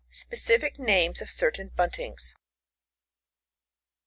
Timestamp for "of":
1.21-1.29